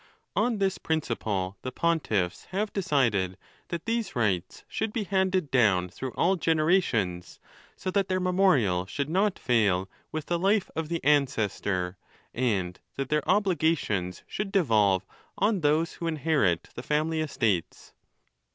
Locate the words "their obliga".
13.09-13.77